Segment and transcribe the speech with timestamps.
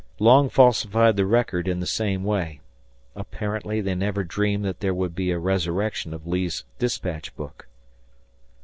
[0.17, 2.59] Long falsified the record in the same way.
[3.15, 7.67] Apparently they never dreamed that there would be a resurrection of Lee's dispatch book.